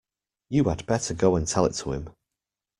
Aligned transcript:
You 0.49 0.63
had 0.63 0.87
better 0.87 1.13
go 1.13 1.35
and 1.35 1.45
tell 1.47 1.67
it 1.67 1.73
to 1.75 1.91
him. 1.91 2.09